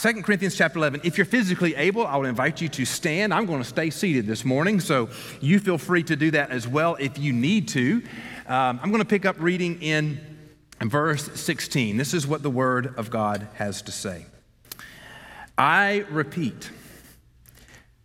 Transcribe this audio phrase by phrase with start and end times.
[0.00, 1.00] 2 Corinthians chapter 11.
[1.02, 3.34] If you're physically able, I would invite you to stand.
[3.34, 5.08] I'm going to stay seated this morning, so
[5.40, 8.04] you feel free to do that as well if you need to.
[8.46, 10.20] Um, I'm going to pick up reading in
[10.80, 11.96] verse 16.
[11.96, 14.26] This is what the Word of God has to say.
[15.56, 16.70] I repeat,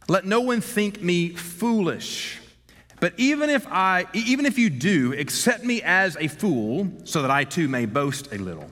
[0.08, 2.40] let no one think me foolish.
[3.02, 7.30] But even if I even if you do, accept me as a fool so that
[7.30, 8.72] I too may boast a little.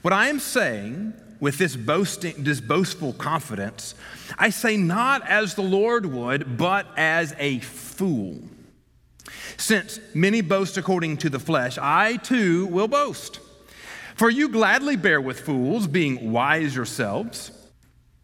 [0.00, 3.94] What I am saying with this boasting this boastful confidence,
[4.38, 8.38] I say not as the Lord would, but as a fool.
[9.58, 13.40] Since many boast according to the flesh, I too will boast.
[14.14, 17.50] For you gladly bear with fools, being wise yourselves.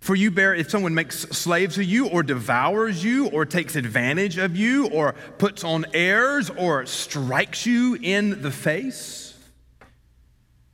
[0.01, 4.39] For you bear, if someone makes slaves of you, or devours you, or takes advantage
[4.39, 9.35] of you, or puts on airs, or strikes you in the face,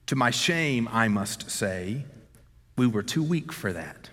[0.07, 2.05] to my shame, I must say,
[2.77, 4.11] we were too weak for that.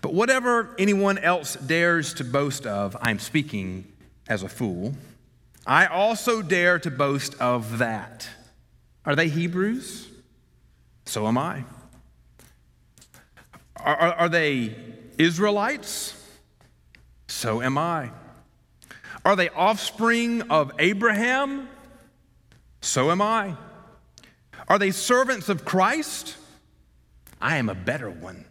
[0.00, 3.90] But whatever anyone else dares to boast of, I'm speaking
[4.28, 4.94] as a fool.
[5.66, 8.28] I also dare to boast of that.
[9.06, 10.08] Are they Hebrews?
[11.06, 11.64] So am I.
[13.76, 14.76] Are, are, are they
[15.18, 16.20] Israelites?
[17.28, 18.10] So am I.
[19.24, 21.68] Are they offspring of Abraham?
[22.82, 23.54] So am I.
[24.68, 26.36] Are they servants of Christ?
[27.44, 28.46] I am a better one.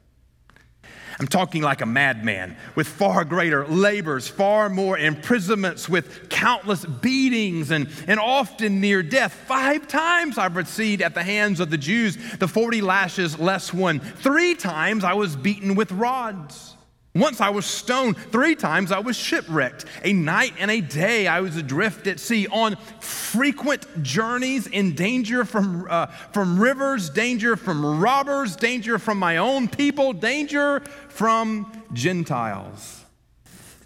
[1.20, 7.72] I'm talking like a madman with far greater labors, far more imprisonments, with countless beatings
[7.72, 9.34] and, and often near death.
[9.34, 14.00] Five times I've received at the hands of the Jews the 40 lashes less one.
[14.00, 16.76] Three times I was beaten with rods.
[17.16, 18.18] Once I was stoned.
[18.18, 19.86] Three times I was shipwrecked.
[20.04, 25.46] A night and a day I was adrift at sea on frequent journeys in danger
[25.46, 30.80] from, uh, from rivers, danger from robbers, danger from my own people, danger
[31.10, 33.02] from Gentiles.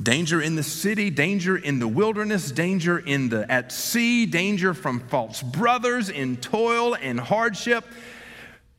[0.02, 5.00] Danger in the city, danger in the wilderness, danger in the at sea, danger from
[5.00, 7.84] false brothers in toil and hardship,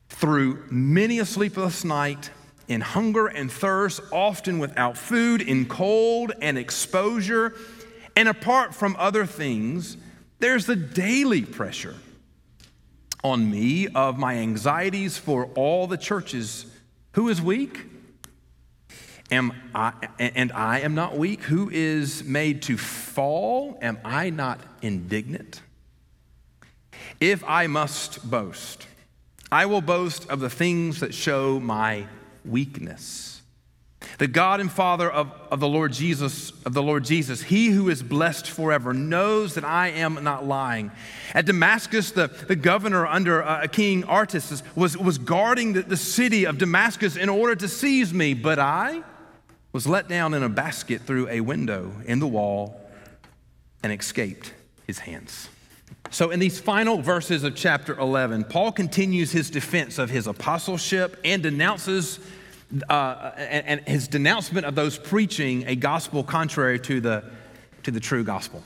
[0.08, 2.30] through many a sleepless night,
[2.68, 7.54] in hunger and thirst, often without food, in cold and exposure.
[8.14, 9.96] And apart from other things,
[10.38, 11.96] there's the daily pressure
[13.24, 16.66] on me of my anxieties for all the churches.
[17.12, 17.86] Who is weak?
[19.30, 21.42] Am I, and I am not weak.
[21.42, 23.78] Who is made to fall?
[23.82, 25.60] Am I not indignant?
[27.20, 28.86] If I must boast,
[29.52, 32.06] I will boast of the things that show my
[32.48, 33.38] weakness.
[34.18, 37.88] The God and Father of, of the Lord Jesus, of the Lord Jesus, he who
[37.88, 40.90] is blessed forever, knows that I am not lying.
[41.34, 46.46] At Damascus, the, the governor under uh, King Artaxerxes was, was guarding the, the city
[46.46, 49.02] of Damascus in order to seize me, but I
[49.72, 52.80] was let down in a basket through a window in the wall
[53.82, 54.52] and escaped
[54.86, 55.48] his hands.
[56.10, 61.20] So, in these final verses of chapter 11, Paul continues his defense of his apostleship
[61.22, 62.18] and denounces
[62.88, 67.24] uh, and, and, his denouncement of those preaching a gospel contrary to the,
[67.82, 68.62] to the true gospel.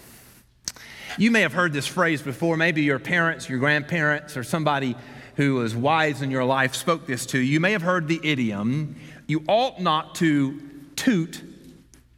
[1.19, 2.57] You may have heard this phrase before.
[2.57, 4.97] Maybe your parents, your grandparents, or somebody
[5.37, 7.45] who was wise in your life spoke this to you.
[7.45, 8.97] You may have heard the idiom,
[9.27, 10.61] you ought not to
[10.97, 11.43] toot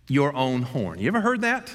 [0.08, 0.98] your own horn.
[0.98, 1.74] You ever heard that?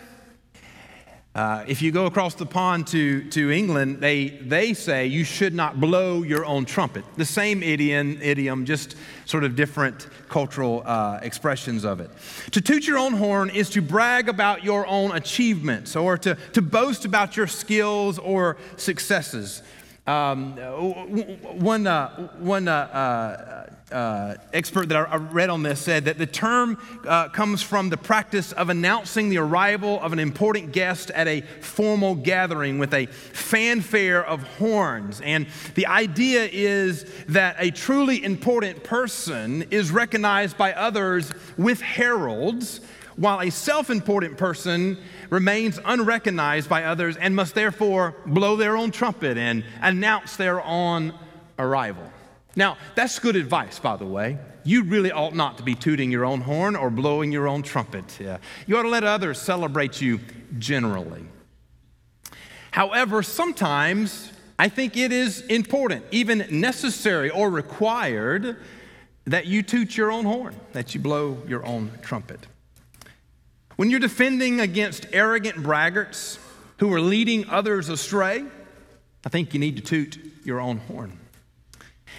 [1.36, 5.54] Uh, if you go across the pond to, to England, they, they say you should
[5.54, 7.06] not blow your own trumpet.
[7.18, 8.96] The same idiom, idiom just
[9.26, 12.10] sort of different cultural uh, expressions of it.
[12.52, 16.64] To toot your own horn is to brag about your own achievements or to, to
[16.64, 19.62] boast about your skills or successes.
[20.10, 20.54] Um,
[21.60, 22.10] one uh,
[22.40, 27.30] one uh, uh, uh, expert that I read on this said that the term uh,
[27.30, 32.16] comes from the practice of announcing the arrival of an important guest at a formal
[32.16, 35.22] gathering with a fanfare of horns.
[35.22, 35.46] And
[35.76, 42.82] the idea is that a truly important person is recognized by others with heralds,
[43.16, 44.98] while a self important person
[45.30, 51.14] remains unrecognized by others and must therefore blow their own trumpet and announce their own
[51.58, 52.12] arrival.
[52.56, 54.38] Now, that's good advice, by the way.
[54.64, 58.18] You really ought not to be tooting your own horn or blowing your own trumpet.
[58.20, 58.38] Yeah.
[58.68, 60.20] You ought to let others celebrate you
[60.58, 61.26] generally.
[62.72, 68.58] However, sometimes I think it is important, even necessary or required,
[69.26, 72.48] that you toot your own horn, that you blow your own trumpet.
[73.80, 76.38] When you're defending against arrogant braggarts
[76.80, 78.44] who are leading others astray,
[79.26, 81.18] I think you need to toot your own horn.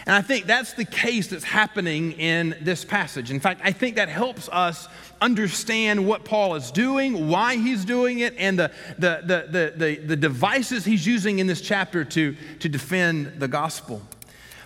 [0.06, 3.30] And I think that's the case that's happening in this passage.
[3.30, 4.88] In fact, I think that helps us
[5.20, 10.16] understand what Paul is doing, why he's doing it, and the, the, the, the, the,
[10.16, 14.00] devices he's using in this chapter to, to defend the gospel.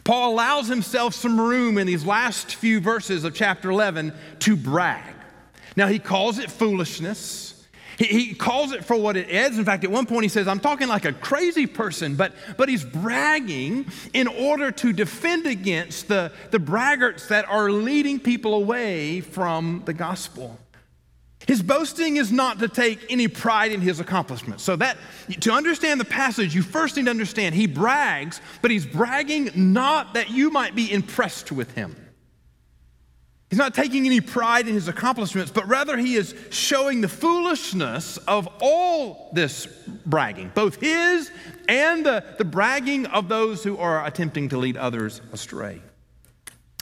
[0.04, 5.13] Paul allows himself some room in these last few verses of chapter 11 to brag.
[5.76, 7.50] Now, he calls it foolishness.
[7.98, 9.56] He, he, calls it for what it is.
[9.58, 12.68] In fact, at one point he says, I'm talking like a crazy person, but, but
[12.68, 19.20] he's bragging in order to defend against the, the braggarts that are leading people away
[19.20, 20.58] from the gospel.
[21.46, 24.64] His boasting is not to take any pride in his accomplishments.
[24.64, 24.96] So that
[25.40, 30.14] to understand the passage, you first need to understand he brags, but he's bragging not
[30.14, 31.94] that you might be impressed with him.
[33.54, 38.16] He's not taking any pride in his accomplishments, but rather he is showing the foolishness
[38.16, 39.66] of all this
[40.04, 41.30] bragging, both his
[41.68, 45.80] and the, the bragging of those who are attempting to lead others astray.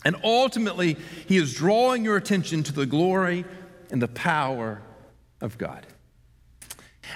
[0.07, 0.97] And ultimately,
[1.29, 3.45] he is drawing your attention to the glory
[3.91, 4.81] and the power
[5.43, 5.87] of God.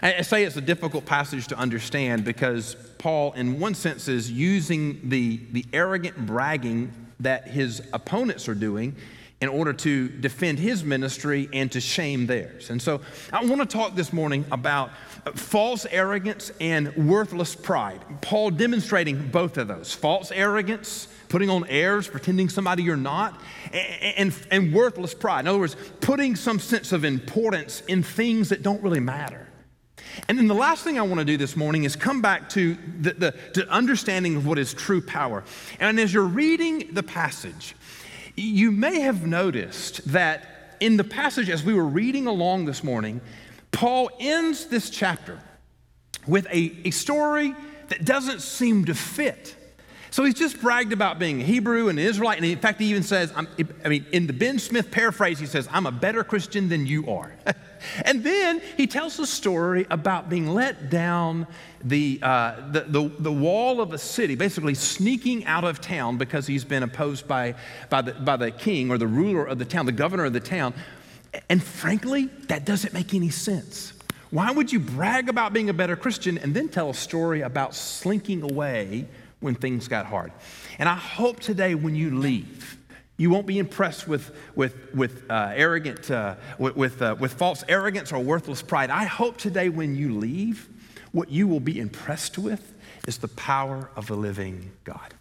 [0.02, 5.08] I say it's a difficult passage to understand because Paul, in one sense, is using
[5.08, 8.94] the, the arrogant bragging that his opponents are doing
[9.40, 12.70] in order to defend his ministry and to shame theirs.
[12.70, 13.02] And so
[13.32, 14.90] I want to talk this morning about
[15.26, 18.00] uh, false arrogance and worthless pride.
[18.22, 23.38] Paul demonstrating both of those false arrogance, putting on airs, pretending somebody you're not,
[23.72, 25.40] and, and, and worthless pride.
[25.40, 29.46] In other words, putting some sense of importance in things that don't really matter.
[30.28, 32.76] And then the last thing I want to do this morning is come back to
[33.00, 35.44] the, the to understanding of what is true power.
[35.78, 37.74] And as you're reading the passage,
[38.36, 43.20] you may have noticed that in the passage as we were reading along this morning,
[43.72, 45.40] Paul ends this chapter
[46.26, 47.54] with a, a story
[47.88, 49.54] that doesn't seem to fit.
[50.10, 52.86] So he's just bragged about being a Hebrew and an Israelite, and in fact, he
[52.86, 56.68] even says, i mean, in the Ben Smith paraphrase, he says, I'm a better Christian
[56.68, 57.34] than you are.
[58.04, 61.46] and then he tells a story about being let down
[61.82, 66.46] the, uh, the, the, the, wall of a city, basically sneaking out of town because
[66.46, 67.54] he's been opposed by,
[67.90, 70.40] by, the, by the king or the ruler of the town, the governor of the
[70.40, 70.74] town.
[71.48, 73.92] And frankly, that doesn't make any sense.
[74.30, 77.74] Why would you brag about being a better Christian and then tell a story about
[77.74, 79.06] slinking away
[79.40, 80.32] when things got hard?
[80.78, 82.78] And I hope today when you leave,
[83.16, 87.64] you won't be impressed with, with, with uh, arrogant, uh, with, with, uh, with false
[87.68, 88.90] arrogance or worthless pride.
[88.90, 90.68] I hope today when you leave,
[91.12, 92.74] what you will be impressed with
[93.06, 95.14] is the power of the living God.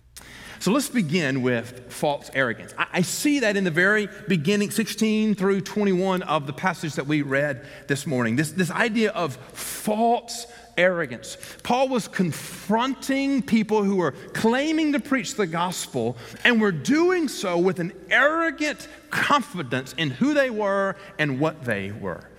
[0.60, 2.74] So let's begin with false arrogance.
[2.78, 7.22] I, see that in the very beginning, 16 through 21 of the passage that we
[7.22, 8.36] read this morning.
[8.36, 11.38] This, this idea of false arrogance.
[11.64, 17.58] Paul was confronting people who were claiming to preach the gospel and were doing so
[17.58, 22.30] with an arrogant confidence in who they were and what they were.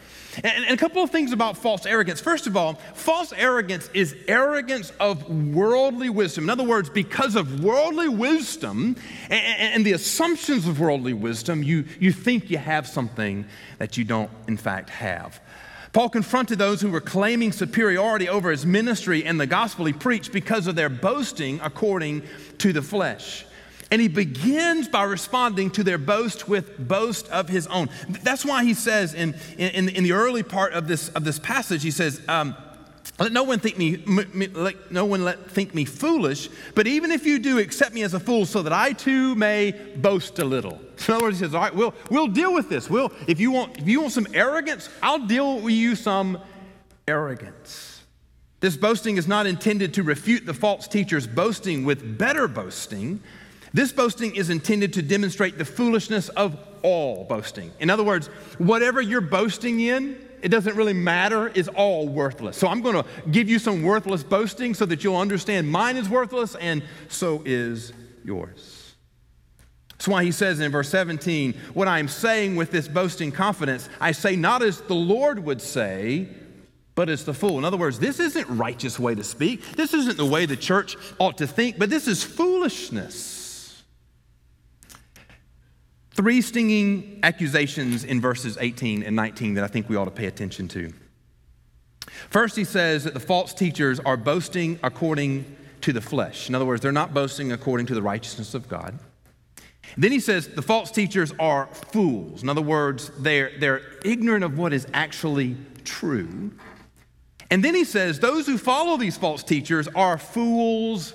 [0.45, 2.21] And, and, a couple of things about false arrogance.
[2.21, 6.45] First of all, false arrogance is arrogance of worldly wisdom.
[6.45, 8.97] In other words, because of worldly wisdom
[9.31, 13.47] and, and the assumptions of worldly wisdom, you, you think you have something
[13.79, 15.41] that you don't, in fact, have.
[15.97, 20.31] Paul confronted those who were claiming superiority over his ministry and the gospel he preached
[20.31, 22.23] because of their boasting according
[22.59, 23.47] to the flesh.
[23.91, 27.89] And he begins by responding to their boast with boast of his own.
[28.23, 31.83] That's why he says in, in, in the early part of this, of this passage,
[31.83, 32.55] he says, um,
[33.19, 37.11] let no one think me, me, let no one let think me foolish, but even
[37.11, 40.45] if you do, accept me as a fool, so that I too may boast a
[40.45, 40.79] little.
[41.09, 42.89] In other words, he says, all right, we'll, we'll deal with this.
[42.91, 46.39] We'll, if, you want, if you want some arrogance, I'll deal with you some
[47.07, 48.03] arrogance.
[48.61, 53.23] This boasting is not intended to refute the false teacher's boasting with better boasting,
[53.77, 57.71] this boasting is intended to demonstrate the foolishness of all boasting.
[57.79, 62.57] In other words, whatever you're boasting in, it doesn't really matter, is all worthless.
[62.57, 66.09] So I'm going to give you some worthless boasting so that you'll understand mine is
[66.09, 67.93] worthless and so is
[68.25, 68.76] yours.
[70.07, 73.89] That's why he says in verse 17, What I am saying with this boasting confidence,
[74.01, 76.29] I say not as the Lord would say,
[76.95, 77.59] but as the fool.
[77.59, 79.73] In other words, this isn't righteous way to speak.
[79.73, 83.83] This isn't the way the church ought to think, but this is foolishness.
[86.13, 90.27] Three stinging accusations in verses 18 and 19 that I think we ought to pay
[90.27, 90.93] attention to.
[92.31, 96.49] First, he says that the false teachers are boasting according to the flesh.
[96.49, 99.01] In other words, they're not boasting according to the righteousness of God.
[99.97, 102.43] Then he says the false teachers are fools.
[102.43, 106.53] In other words, they're, they're ignorant of what is actually true.
[107.51, 111.15] And then he says those who follow these false teachers are fools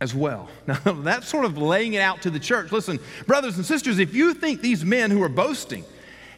[0.00, 0.48] as well.
[0.66, 2.72] Now, that's sort of laying it out to the church.
[2.72, 5.84] Listen, brothers and sisters, if you think these men who are boasting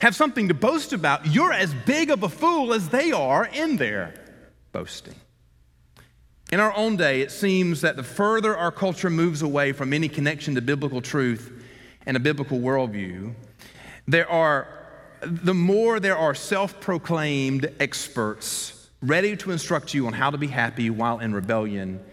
[0.00, 3.76] have something to boast about, you're as big of a fool as they are in
[3.76, 4.14] their
[4.72, 5.14] boasting.
[6.52, 10.06] In our own day, it seems that the further our culture moves away from any
[10.06, 11.50] connection to biblical truth
[12.04, 13.32] and a biblical worldview,
[14.06, 14.68] there are,
[15.22, 20.46] the more there are self proclaimed experts ready to instruct you on how to be
[20.46, 22.04] happy while in rebellion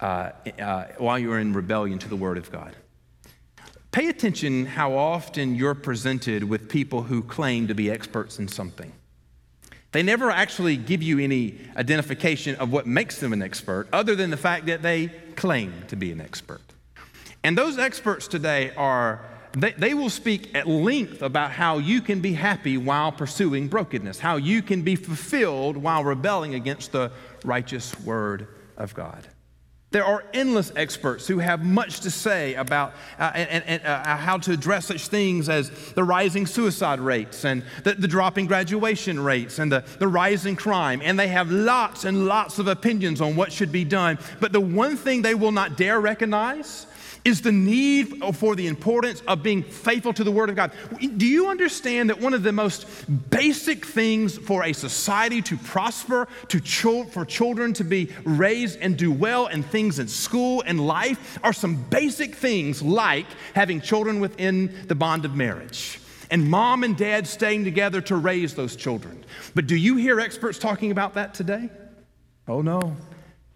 [0.00, 2.74] uh, uh, while you're in rebellion to the Word of God.
[3.92, 8.90] Pay attention how often you're presented with people who claim to be experts in something.
[9.92, 14.30] They never actually give you any identification of what makes them an expert, other than
[14.30, 16.60] the fact that they claim to be an expert.
[17.42, 22.20] And those experts today are, they, they will speak at length about how you can
[22.20, 27.10] be happy while pursuing brokenness, how you can be fulfilled while rebelling against the
[27.44, 29.26] righteous word of God.
[29.92, 34.38] There are endless experts who have much to say about uh, and, and uh, how
[34.38, 39.58] to address such things as the rising suicide rates and the, the dropping graduation rates
[39.58, 41.00] and the, the rising crime.
[41.02, 44.18] And they have lots and lots of opinions on what should be done.
[44.38, 46.86] But the one thing they will not dare recognize
[47.24, 50.72] is the need for the importance of being faithful to the Word of God.
[50.98, 52.86] Do you understand that one of the most
[53.30, 56.60] basic things for a society to prosper, to
[57.04, 61.52] for children to be raised and do well, and things in school and life are
[61.52, 66.00] some basic things like having children within the bond of marriage?
[66.30, 69.24] and mom and dad staying together to raise those children.
[69.54, 71.68] But do you hear experts talking about that today?
[72.46, 72.96] Oh no.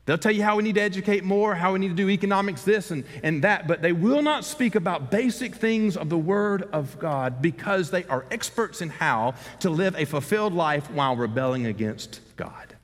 [0.07, 2.63] They'll tell you how we need to educate more, how we need to do economics,
[2.63, 6.69] this and, and that, but they will not speak about basic things of the Word
[6.73, 11.65] of God because they are experts in how to live a fulfilled life while rebelling
[11.65, 12.77] against God.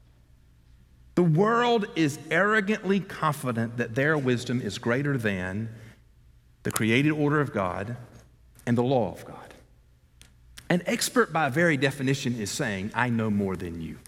[1.14, 5.68] The world is arrogantly confident that their wisdom is greater than
[6.62, 7.98] the created order of God
[8.66, 9.36] and the law of God.
[10.70, 13.98] An expert, by very definition, is saying, I know more than you.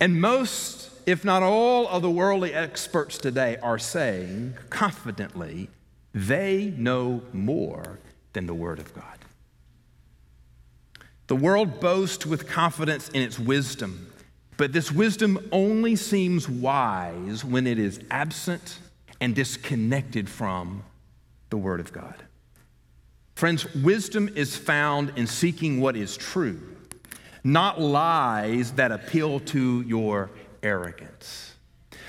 [0.00, 5.70] And most if not all of the worldly experts today are saying confidently
[6.12, 7.98] they know more
[8.34, 9.18] than the Word of God.
[11.28, 14.12] The world boasts with confidence in its wisdom,
[14.58, 18.78] but this wisdom only seems wise when it is absent
[19.18, 20.82] and disconnected from
[21.48, 22.22] the Word of God.
[23.34, 26.60] Friends, wisdom is found in seeking what is true,
[27.42, 30.28] not lies that appeal to your
[30.68, 31.54] arrogance.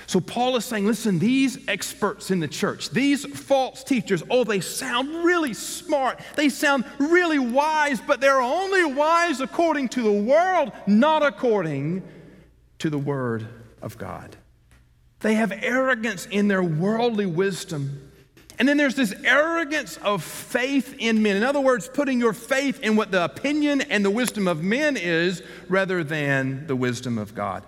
[0.06, 4.58] So Paul is saying, listen, these experts in the church, these false teachers, oh, they
[4.60, 6.20] sound really smart.
[6.34, 12.02] They sound really wise, but they're only wise according to the world, not according
[12.80, 13.46] to the word
[13.80, 14.36] of God.
[15.20, 18.10] They have arrogance in their worldly wisdom.
[18.58, 21.36] And then there's this arrogance of faith in men.
[21.36, 24.96] In other words, putting your faith in what the opinion and the wisdom of men
[24.96, 27.62] is rather than the wisdom of God.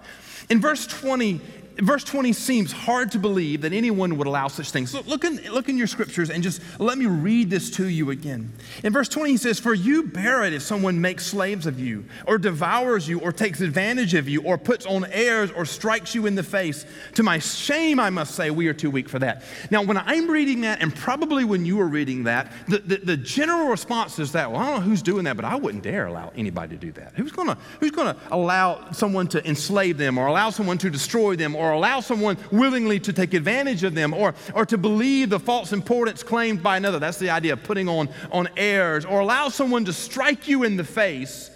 [0.49, 1.41] In verse 20,
[1.77, 4.93] verse 20 seems hard to believe that anyone would allow such things.
[4.95, 8.11] Look, look, in, look in your scriptures and just let me read this to you
[8.11, 8.53] again.
[8.83, 12.05] In verse 20, he says, For you bear it if someone makes slaves of you,
[12.27, 16.27] or devours you, or takes advantage of you, or puts on airs, or strikes you
[16.27, 16.85] in the face.
[17.15, 19.43] To my shame, I must say, we are too weak for that.
[19.71, 23.17] Now, when I'm reading that, and probably when you were reading that, the, the, the
[23.17, 26.07] general response is that, well, I don't know who's doing that, but I wouldn't dare
[26.07, 27.13] allow anybody to do that.
[27.17, 31.55] Who's gonna, who's gonna allow someone to enslave them, or allow someone to destroy them,
[31.63, 35.73] or allow someone willingly to take advantage of them or, or to believe the false
[35.73, 36.99] importance claimed by another.
[36.99, 40.77] That's the idea of putting on, on airs or allow someone to strike you in
[40.77, 41.51] the face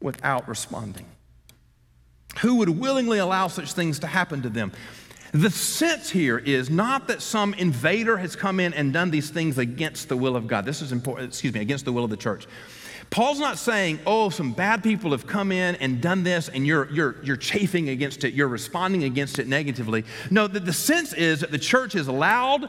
[0.00, 1.06] without responding.
[2.40, 4.70] Who would willingly allow such things to happen to them?
[5.32, 9.56] The sense here is not that some invader has come in and done these things
[9.56, 10.66] against the will of God.
[10.66, 12.46] This is important, excuse me, against the will of the church.
[13.10, 16.90] Paul's not saying, oh, some bad people have come in and done this and you're,
[16.90, 20.04] you're, you're chafing against it, you're responding against it negatively.
[20.30, 22.68] No, the, the sense is that the church has allowed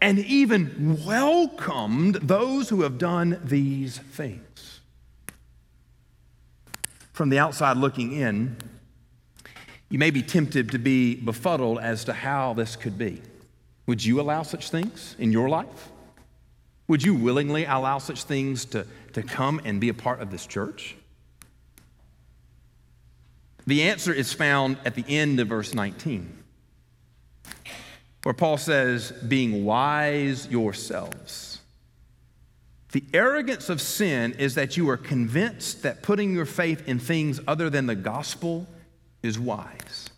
[0.00, 4.80] and even welcomed those who have done these things.
[7.12, 8.56] From the outside looking in,
[9.90, 13.20] you may be tempted to be befuddled as to how this could be.
[13.86, 15.90] Would you allow such things in your life?
[16.90, 20.44] Would you willingly allow such things to to come and be a part of this
[20.44, 20.96] church?
[23.64, 26.42] The answer is found at the end of verse 19,
[28.24, 31.60] where Paul says, being wise yourselves.
[32.90, 37.38] The arrogance of sin is that you are convinced that putting your faith in things
[37.46, 38.66] other than the gospel
[39.22, 40.10] is wise.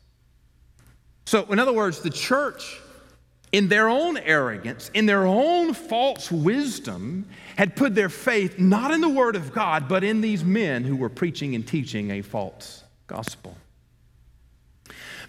[1.27, 2.81] So, in other words, the church
[3.53, 9.03] in their own arrogance, in their own false wisdom, had put their faith not in
[9.03, 12.83] the Word of God, but in these men who were preaching and teaching a false
[13.07, 13.57] gospel.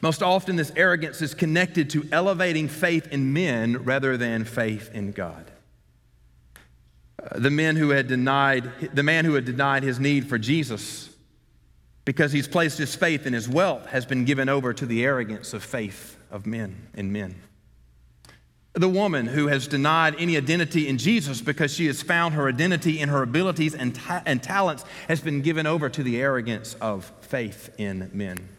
[0.02, 5.12] Most often, this arrogance is connected to elevating faith in men rather than faith in
[5.12, 5.52] God.
[7.22, 11.10] Uh, the men who had denied, the man who had denied his need for Jesus
[12.06, 15.54] because he's placed his faith in his wealth has been given over to the arrogance
[15.54, 17.36] of faith of men and men.
[18.74, 23.00] The woman who has denied any identity in Jesus because she has found her identity
[23.00, 27.12] in her abilities and, ta- and talents has been given over to the arrogance of
[27.22, 28.50] faith in men.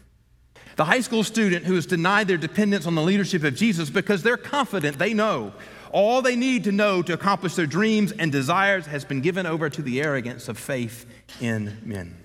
[0.77, 4.23] The high school student who has denied their dependence on the leadership of Jesus because
[4.23, 5.53] they're confident they know
[5.95, 9.69] all they need to know to accomplish their dreams and desires has been given over
[9.69, 11.05] to the arrogance of faith
[11.39, 12.24] in men.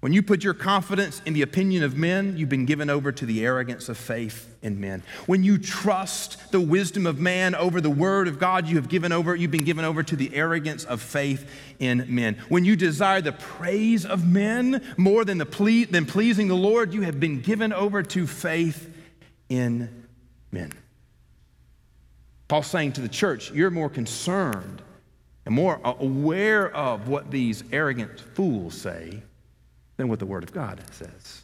[0.00, 3.26] When you put your confidence in the opinion of men, you've been given over to
[3.26, 5.02] the arrogance of faith in men.
[5.26, 9.10] When you trust the wisdom of man over the word of God, you have given
[9.10, 11.50] over, you've been given over to the arrogance of faith
[11.80, 12.36] in men.
[12.48, 16.94] When you desire the praise of men more than, the ple- than pleasing the Lord,
[16.94, 18.94] you have been given over to faith
[19.48, 20.06] in
[20.52, 20.72] men.
[22.46, 24.80] Paul's saying to the church, you're more concerned
[25.44, 29.22] and more aware of what these arrogant fools say
[29.98, 31.42] than what the Word of God says.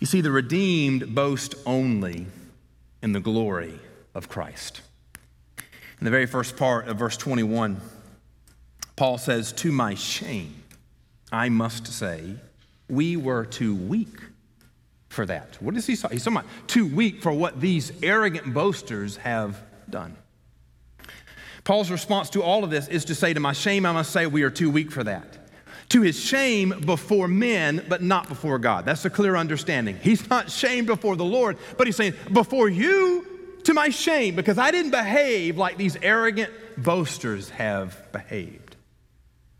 [0.00, 2.26] You see, the redeemed boast only
[3.02, 3.78] in the glory
[4.14, 4.80] of Christ.
[5.98, 7.80] In the very first part of verse 21,
[8.94, 10.62] Paul says, To my shame,
[11.32, 12.36] I must say,
[12.88, 14.16] we were too weak
[15.08, 15.56] for that.
[15.60, 16.12] What is he saying?
[16.12, 20.16] He's talking too weak for what these arrogant boasters have done.
[21.64, 24.26] Paul's response to all of this is to say, To my shame, I must say,
[24.26, 25.45] we are too weak for that
[25.90, 28.84] to his shame before men, but not before God.
[28.84, 29.98] That's a clear understanding.
[30.02, 33.26] He's not shamed before the Lord, but he's saying, before you,
[33.64, 38.76] to my shame, because I didn't behave like these arrogant boasters have behaved.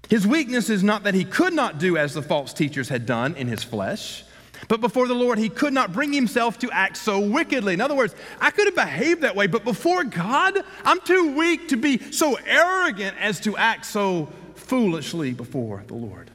[0.08, 3.34] His weakness is not that he could not do as the false teachers had done
[3.34, 4.24] in his flesh,
[4.68, 7.74] but before the Lord, he could not bring himself to act so wickedly.
[7.74, 11.68] In other words, I could have behaved that way, but before God, I'm too weak
[11.68, 14.28] to be so arrogant as to act so
[14.66, 16.30] foolishly before the Lord.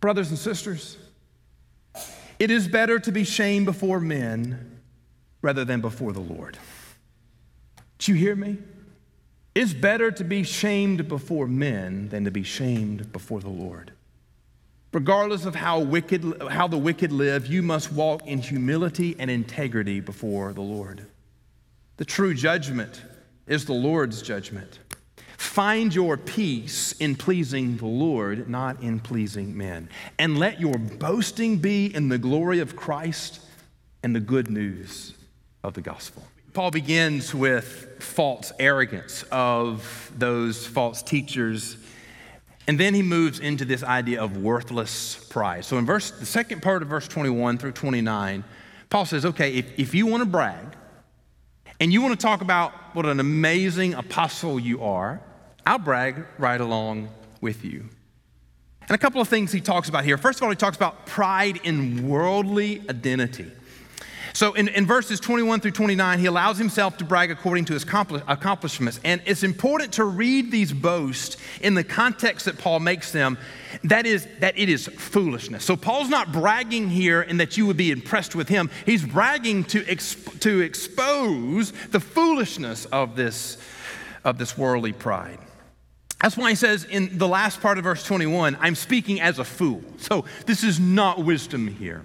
[0.00, 0.96] Brothers and sisters,
[2.38, 4.80] it is better to be shamed before men
[5.42, 6.56] rather than before the Lord.
[7.98, 8.56] Do you hear me?
[9.54, 13.92] It's better to be shamed before men than to be shamed before the Lord.
[14.92, 20.00] Regardless of how, wicked, how the wicked live, you must walk in humility and integrity
[20.00, 21.06] before the Lord.
[21.96, 23.02] The true judgment
[23.46, 24.78] is the Lord's judgment.
[25.40, 29.88] Find your peace in pleasing the Lord, not in pleasing men.
[30.18, 33.40] And let your boasting be in the glory of Christ
[34.02, 35.14] and the good news
[35.64, 36.24] of the gospel.
[36.52, 41.78] Paul begins with false arrogance of those false teachers.
[42.68, 45.64] And then he moves into this idea of worthless pride.
[45.64, 48.44] So in verse, the second part of verse 21 through 29,
[48.90, 50.76] Paul says, okay, if, if you want to brag
[51.80, 55.22] and you want to talk about what an amazing apostle you are,
[55.66, 57.08] I'll brag right along
[57.40, 57.88] with you.
[58.82, 60.18] And a couple of things he talks about here.
[60.18, 63.50] First of all, he talks about pride in worldly identity.
[64.32, 67.84] So in, in, verses 21 through 29, he allows himself to brag according to his
[67.84, 69.00] accomplishments.
[69.04, 73.38] And it's important to read these boasts in the context that Paul makes them.
[73.84, 75.64] That is, that it is foolishness.
[75.64, 78.70] So Paul's not bragging here in that you would be impressed with him.
[78.86, 83.58] He's bragging to, exp- to expose the foolishness of this,
[84.24, 85.38] of this worldly pride.
[86.22, 89.44] That's why he says in the last part of verse 21, I'm speaking as a
[89.44, 89.82] fool.
[89.96, 92.04] So this is not wisdom here.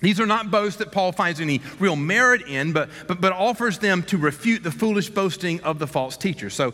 [0.00, 3.78] These are not boasts that Paul finds any real merit in, but, but, but offers
[3.78, 6.54] them to refute the foolish boasting of the false teachers.
[6.54, 6.72] So,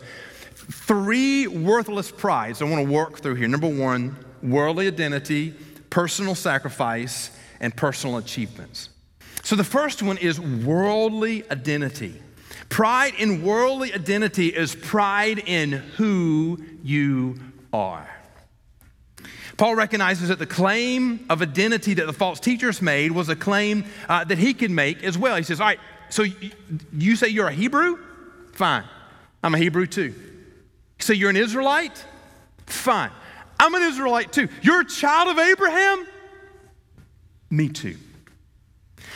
[0.55, 3.47] three worthless prides I want to work through here.
[3.47, 5.53] Number one, worldly identity,
[5.89, 8.89] personal sacrifice, and personal achievements.
[9.43, 12.21] So, the first one is worldly identity.
[12.69, 17.39] Pride in worldly identity is pride in who you
[17.71, 18.09] are.
[19.57, 23.85] Paul recognizes that the claim of identity that the false teachers made was a claim
[24.07, 25.35] uh, that he could make as well.
[25.35, 26.25] He says, All right, so
[26.93, 27.97] you say you're a Hebrew?
[28.53, 28.83] Fine.
[29.43, 30.13] I'm a Hebrew too.
[30.99, 32.05] So you're an Israelite?
[32.67, 33.11] Fine.
[33.59, 34.49] I'm an Israelite too.
[34.61, 36.05] You're a child of Abraham?
[37.49, 37.97] Me too.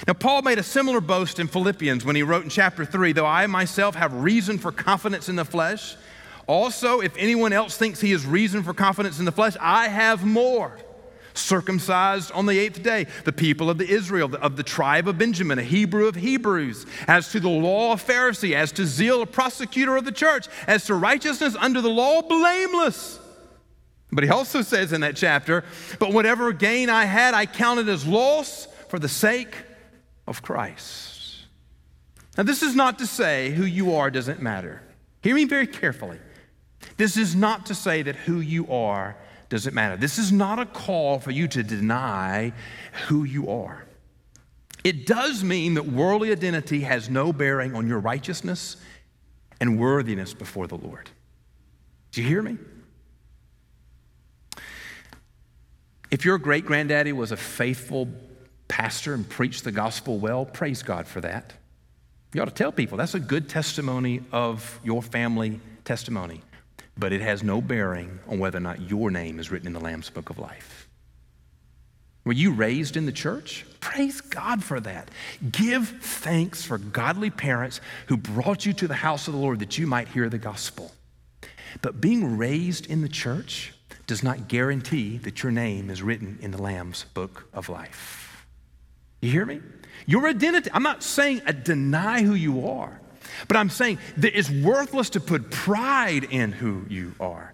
[0.07, 3.25] Now, Paul made a similar boast in Philippians when he wrote in chapter 3 Though
[3.25, 5.95] I myself have reason for confidence in the flesh,
[6.47, 10.25] also, if anyone else thinks he has reason for confidence in the flesh, I have
[10.25, 10.77] more.
[11.33, 15.59] circumcised on the eighth day, the people of the Israel, of the tribe of Benjamin,
[15.59, 19.95] a Hebrew of Hebrews, as to the law of Pharisee, as to zeal, a prosecutor
[19.95, 23.17] of the church, as to righteousness under the law, blameless.
[24.11, 25.63] But he also says in that chapter,
[25.99, 29.55] But whatever gain I had, I counted as loss for the sake
[30.27, 31.45] of Christ.
[32.37, 34.81] Now, this is not to say who you are doesn't matter.
[35.21, 36.19] Hear me very carefully.
[36.97, 39.17] This is not to say that who you are
[39.49, 39.97] doesn't matter.
[39.97, 42.53] This is not a call for you to deny
[43.07, 43.85] who you are.
[44.83, 48.77] It does mean that worldly identity has no bearing on your righteousness
[49.59, 51.09] and worthiness before the Lord.
[52.11, 52.57] Do you hear me?
[56.09, 58.09] If your great granddaddy was a faithful
[58.71, 61.51] pastor and preach the gospel well, praise God for that.
[62.33, 66.41] You ought to tell people that's a good testimony of your family testimony,
[66.97, 69.81] but it has no bearing on whether or not your name is written in the
[69.81, 70.87] Lamb's Book of Life.
[72.23, 73.65] Were you raised in the church?
[73.81, 75.11] Praise God for that.
[75.51, 79.77] Give thanks for godly parents who brought you to the house of the Lord that
[79.77, 80.93] you might hear the gospel.
[81.81, 83.73] But being raised in the church
[84.07, 88.20] does not guarantee that your name is written in the Lamb's Book of Life.
[89.21, 89.61] You hear me?
[90.05, 92.99] Your identity, I'm not saying I deny who you are,
[93.47, 97.53] but I'm saying that it's worthless to put pride in who you are.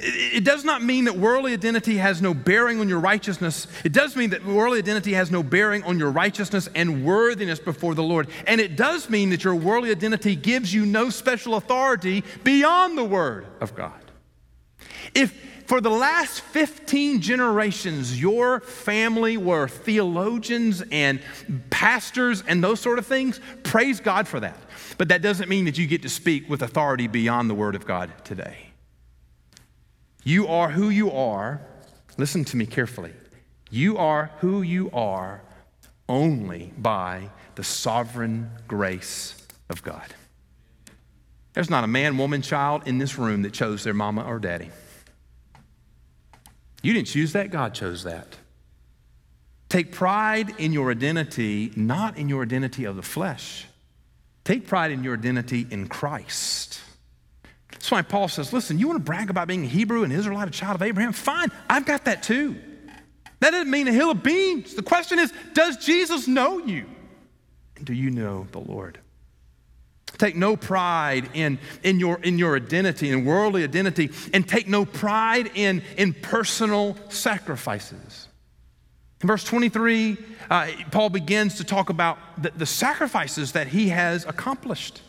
[0.00, 3.66] It does not mean that worldly identity has no bearing on your righteousness.
[3.82, 7.96] It does mean that worldly identity has no bearing on your righteousness and worthiness before
[7.96, 8.28] the Lord.
[8.46, 13.02] And it does mean that your worldly identity gives you no special authority beyond the
[13.02, 14.00] Word of God.
[15.16, 15.34] If
[15.68, 21.20] for the last 15 generations, your family were theologians and
[21.68, 23.38] pastors and those sort of things.
[23.64, 24.56] Praise God for that.
[24.96, 27.86] But that doesn't mean that you get to speak with authority beyond the Word of
[27.86, 28.70] God today.
[30.24, 31.60] You are who you are.
[32.16, 33.12] Listen to me carefully.
[33.70, 35.42] You are who you are
[36.08, 39.34] only by the sovereign grace
[39.68, 40.14] of God.
[41.52, 44.70] There's not a man, woman, child in this room that chose their mama or daddy.
[46.82, 48.36] You didn't choose that, God chose that.
[49.68, 53.66] Take pride in your identity, not in your identity of the flesh.
[54.44, 56.80] Take pride in your identity in Christ.
[57.70, 60.48] That's why Paul says, listen, you want to brag about being a Hebrew and Israelite,
[60.48, 61.12] a child of Abraham?
[61.12, 62.56] Fine, I've got that too.
[63.40, 64.74] That doesn't mean a hill of beans.
[64.74, 66.86] The question is, does Jesus know you?
[67.84, 68.98] do you know the Lord?
[70.18, 74.84] Take no pride in, in, your, in your identity, in worldly identity, and take no
[74.84, 78.26] pride in, in personal sacrifices.
[79.22, 80.16] In verse 23,
[80.50, 85.02] uh, Paul begins to talk about the, the, sacrifices that he has accomplished.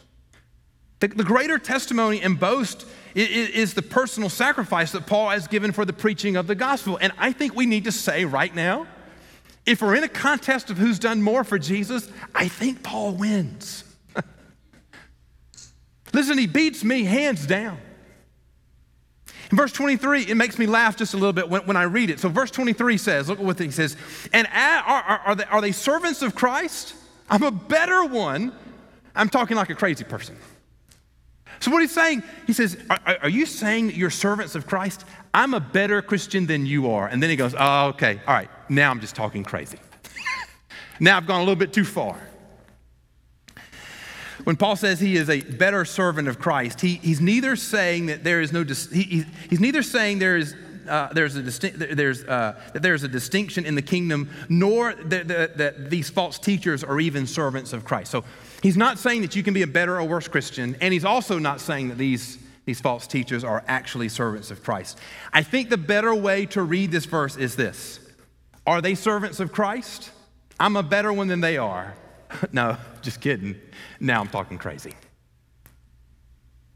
[0.99, 5.71] The, the greater testimony and boast is, is the personal sacrifice that Paul has given
[5.71, 6.97] for the preaching of the gospel.
[7.01, 8.87] And I think we need to say right now
[9.65, 13.83] if we're in a contest of who's done more for Jesus, I think Paul wins.
[16.13, 17.77] Listen, he beats me hands down.
[19.51, 22.09] In verse 23, it makes me laugh just a little bit when, when I read
[22.09, 22.19] it.
[22.19, 23.97] So, verse 23 says, look at what he says,
[24.31, 26.93] and are, are, are, they, are they servants of Christ?
[27.29, 28.53] I'm a better one.
[29.15, 30.37] I'm talking like a crazy person.
[31.61, 35.03] So, what he's saying, he says, Are, are you saying that you're servants of Christ?
[35.33, 37.07] I'm a better Christian than you are.
[37.07, 39.79] And then he goes, Oh, okay, all right, now I'm just talking crazy.
[40.99, 42.17] now I've gone a little bit too far.
[44.43, 48.23] When Paul says he is a better servant of Christ, he, he's neither saying that
[48.23, 50.55] there is no, he, he's neither saying there is
[50.89, 55.57] uh, there's a there's, uh, that there's a distinction in the kingdom, nor that, that,
[55.57, 58.11] that, these false teachers are even servants of Christ.
[58.11, 58.25] So
[58.61, 61.37] he's not saying that you can be a better or worse Christian, and he's also
[61.37, 64.97] not saying that these, these false teachers are actually servants of Christ.
[65.31, 67.99] I think the better way to read this verse is this
[68.65, 70.11] Are they servants of Christ?
[70.59, 71.93] I'm a better one than they are.
[72.51, 73.55] no, just kidding.
[73.99, 74.93] Now I'm talking crazy.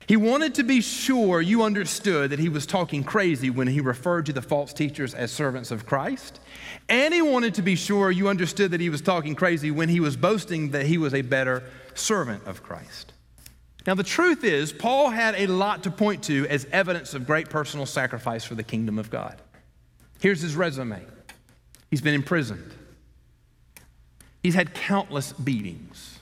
[0.07, 4.25] He wanted to be sure you understood that he was talking crazy when he referred
[4.25, 6.41] to the false teachers as servants of Christ.
[6.89, 10.01] And he wanted to be sure you understood that he was talking crazy when he
[10.01, 11.63] was boasting that he was a better
[11.93, 13.13] servant of Christ.
[13.85, 17.49] Now, the truth is, Paul had a lot to point to as evidence of great
[17.49, 19.41] personal sacrifice for the kingdom of God.
[20.19, 21.01] Here's his resume
[21.89, 22.73] he's been imprisoned,
[24.43, 26.19] he's had countless beatings.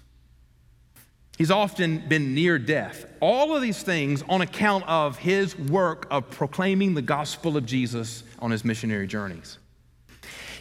[1.37, 3.05] He's often been near death.
[3.19, 8.23] All of these things on account of his work of proclaiming the gospel of Jesus
[8.39, 9.57] on his missionary journeys.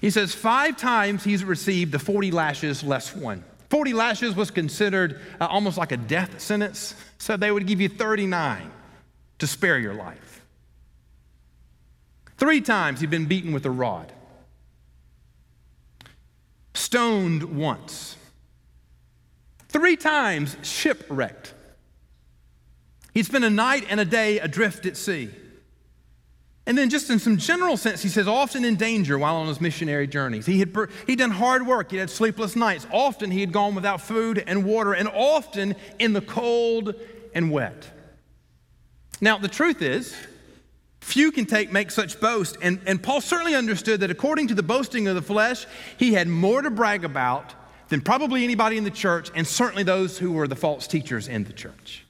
[0.01, 3.45] He says five times he's received the 40 lashes less one.
[3.69, 7.89] 40 lashes was considered uh, almost like a death sentence, so they would give you
[7.89, 8.71] 39
[9.39, 10.41] to spare your life.
[12.39, 14.13] Three times he'd been beaten with a rod.
[16.75, 18.17] Stoned once,
[19.69, 21.55] three times shipwrecked.
[23.15, 25.31] He'd spent a night and a day adrift at sea.
[26.67, 29.61] And then, just in some general sense, he says, often in danger while on his
[29.61, 30.47] missionary journeys.
[30.47, 32.87] He had he'd done hard work, he had sleepless nights.
[32.93, 36.95] Often he had gone without food and water, and often in the cold
[37.35, 37.89] and wet.
[39.21, 40.15] Now, the truth is,
[41.11, 42.57] few can take, make such boast.
[42.63, 45.67] And, and Paul certainly understood that according to the boasting of the flesh,
[45.99, 47.55] he had more to brag about
[47.89, 51.45] than probably anybody in the church, and certainly those who were the false teachers in
[51.45, 52.07] the church.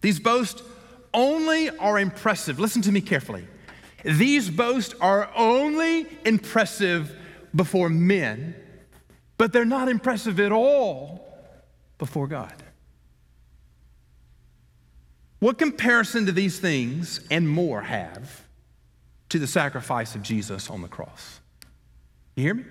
[0.00, 0.62] These boasts
[1.12, 2.60] only are impressive.
[2.60, 3.46] Listen to me carefully.
[4.04, 7.12] These boasts are only impressive
[7.54, 8.54] before men,
[9.36, 11.26] but they're not impressive at all
[11.98, 12.54] before God.
[15.38, 18.44] What comparison do these things and more have
[19.28, 21.40] to the sacrifice of Jesus on the cross?
[22.34, 22.64] You hear me?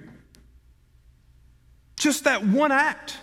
[1.96, 3.18] Just that one act.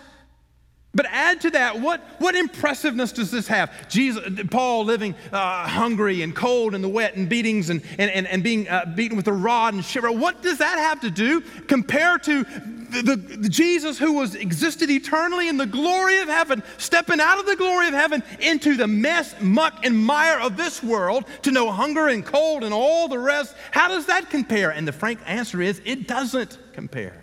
[0.95, 3.89] But add to that, what, what impressiveness does this have?
[3.89, 8.27] Jesus, Paul living uh, hungry and cold and the wet and beatings and, and, and,
[8.27, 10.11] and being uh, beaten with a rod and shiver.
[10.11, 14.91] What does that have to do compared to the, the, the Jesus who was existed
[14.91, 18.87] eternally in the glory of heaven, stepping out of the glory of heaven into the
[18.87, 23.17] mess, muck, and mire of this world to know hunger and cold and all the
[23.17, 23.55] rest?
[23.71, 24.69] How does that compare?
[24.69, 27.22] And the frank answer is it doesn't compare.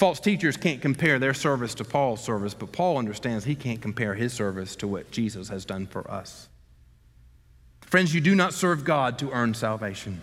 [0.00, 4.14] False teachers can't compare their service to Paul's service, but Paul understands he can't compare
[4.14, 6.48] his service to what Jesus has done for us.
[7.82, 10.22] Friends, you do not serve God to earn salvation.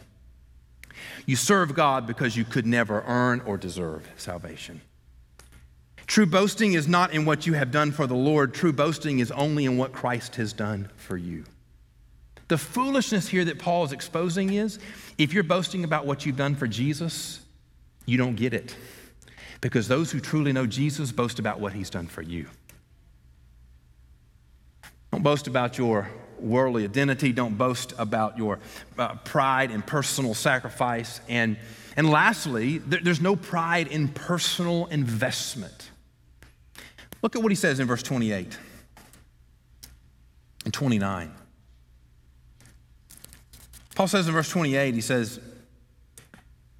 [1.27, 4.81] You serve God because you could never earn or deserve salvation.
[6.07, 9.29] True boasting is not in what you have done for the Lord, true boasting is
[9.29, 11.43] only in what Christ has done for you.
[12.47, 14.79] The foolishness here that Paul is exposing is
[15.19, 17.41] if you're boasting about what you've done for Jesus,
[18.07, 18.75] you don't get it
[19.61, 22.47] because those who truly know Jesus boast about what he's done for you.
[25.11, 27.31] Don't boast about your worldly identity.
[27.31, 28.59] Don't boast about your
[28.97, 31.21] uh, pride and personal sacrifice.
[31.27, 31.57] And,
[31.95, 35.89] and lastly, there, there's no pride in personal investment.
[37.21, 38.57] Look at what he says in verse 28
[40.65, 41.31] and 29.
[43.95, 45.39] Paul says in verse 28, he says,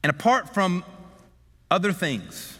[0.04, 0.84] And apart from
[1.72, 2.57] other things,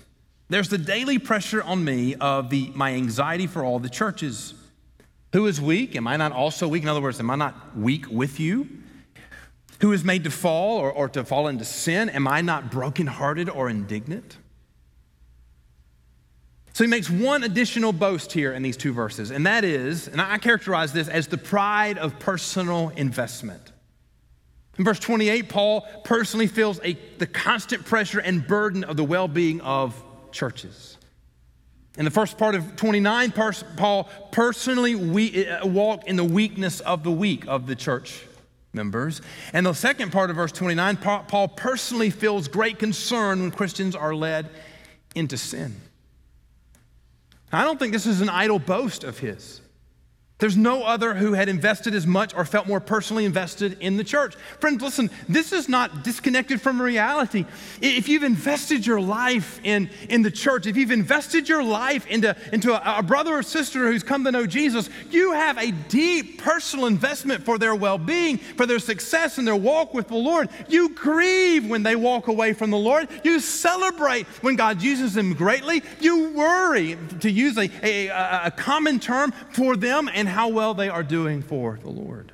[0.50, 4.54] there's the daily pressure on me of the, my anxiety for all the churches.
[5.34, 5.96] Who is weak?
[5.96, 6.84] Am I not also weak?
[6.84, 8.68] In other words, am I not weak with you?
[9.82, 12.10] Who is made to fall or, or to fall into sin?
[12.10, 14.38] Am I not brokenhearted or indignant?
[16.74, 20.22] So he makes one additional boast here in these two verses, and that is, and
[20.22, 23.72] I characterize this as the pride of personal investment.
[24.78, 29.28] In verse 28, Paul personally feels a, the constant pressure and burden of the well
[29.28, 30.04] being of
[30.38, 30.98] churches.
[31.98, 33.34] In the first part of 29,
[33.76, 38.24] Paul personally we, uh, walked in the weakness of the weak of the church
[38.72, 39.22] members.
[39.52, 44.14] And the second part of verse 29, Paul personally feels great concern when Christians are
[44.14, 44.50] led
[45.16, 45.76] into sin.
[47.52, 49.62] I don't think this is an idle boast of his.
[50.40, 54.04] There's no other who had invested as much or felt more personally invested in the
[54.04, 54.36] church.
[54.60, 57.46] Friends, listen, this is not disconnected from reality.
[57.82, 62.36] If you've invested your life in, in the church, if you've invested your life into,
[62.54, 66.40] into a, a brother or sister who's come to know Jesus, you have a deep
[66.44, 70.50] personal investment for their well being, for their success in their walk with the Lord.
[70.70, 73.10] You grieve when they walk away from the Lord.
[73.24, 75.82] You celebrate when God uses them greatly.
[76.00, 78.10] You worry, to use a, a,
[78.46, 82.34] a common term, for them and and how well they are doing for the Lord.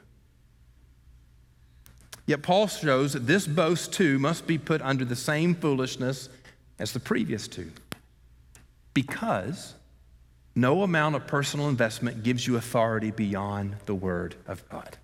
[2.25, 6.27] Yet Paul shows that this boast too must be put under the same foolishness
[6.79, 7.71] as the previous two.
[8.95, 9.75] Because
[10.56, 14.97] no amount of personal investment gives you authority beyond the Word of God.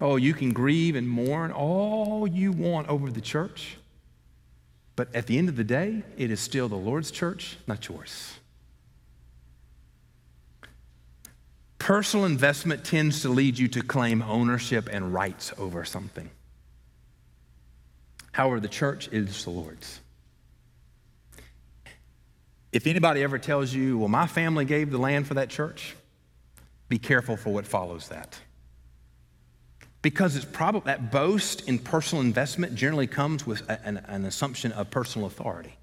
[0.00, 3.76] Oh, you can grieve and mourn all you want over the church,
[4.96, 8.40] but at the end of the day, it is still the Lord's church, not yours.
[11.84, 16.30] Personal investment tends to lead you to claim ownership and rights over something.
[18.32, 20.00] However, the church is the Lord's.
[22.72, 25.94] If anybody ever tells you, well, my family gave the land for that church,
[26.88, 28.38] be careful for what follows that.
[30.00, 34.90] Because it's probably that boast in personal investment generally comes with an, an assumption of
[34.90, 35.76] personal authority.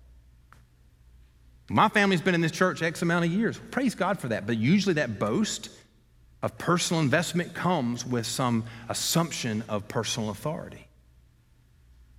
[1.69, 3.59] My family's been in this church X amount of years.
[3.69, 4.47] Praise God for that.
[4.47, 5.69] But usually that boast
[6.41, 10.87] of personal investment comes with some assumption of personal authority.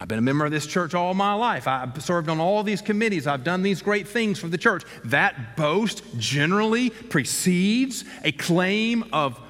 [0.00, 1.68] I've been a member of this church all my life.
[1.68, 3.28] I've served on all these committees.
[3.28, 4.82] I've done these great things for the church.
[5.04, 9.40] That boast generally precedes a claim of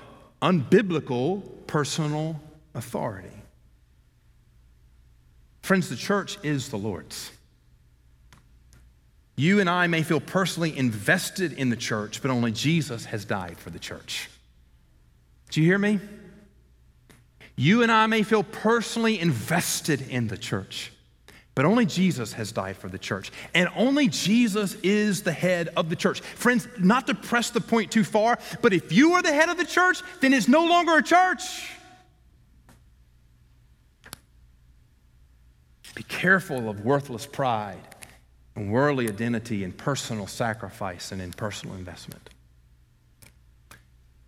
[0.43, 2.39] unbiblical personal
[2.75, 3.31] authority.
[5.63, 7.31] Friends, the church is the Lord's.
[9.37, 13.57] You and I may feel personally invested in the church, but only Jesus has died
[13.57, 14.29] for the church.
[15.53, 16.01] Do you hear me?
[17.57, 20.91] You and I may feel personally invested in the church,
[21.55, 23.31] but only Jesus has died for the church.
[23.55, 26.23] And only Jesus is the head of the church.
[26.23, 29.59] Friends, not to press the point too far, but if you are the head of
[29.59, 31.43] the church, then it's no longer a church.
[35.95, 37.77] Be careful of worthless pride
[38.57, 42.31] and worldly identity and personal sacrifice and in personal investment.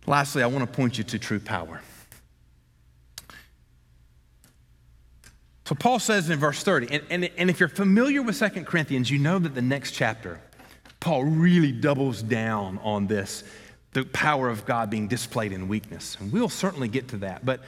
[0.07, 1.81] Lastly, I want to point you to true power.
[5.65, 9.09] So Paul says in verse 30, and, and, and if you're familiar with 2 Corinthians,
[9.09, 10.39] you know that the next chapter,
[10.99, 13.43] Paul really doubles down on this
[13.93, 16.17] the power of God being displayed in weakness.
[16.19, 17.45] And we'll certainly get to that.
[17.45, 17.61] But